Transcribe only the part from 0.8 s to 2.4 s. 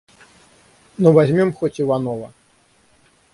Но возьмем хоть Иванова.